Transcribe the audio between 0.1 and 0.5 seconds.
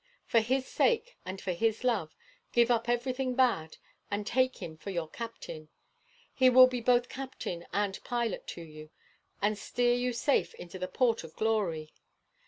For